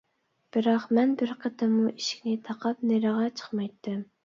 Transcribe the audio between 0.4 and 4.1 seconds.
بىراق مەن بىر قېتىممۇ ئىشىكنى تاقاپ نېرىغا چىقمايتتىم.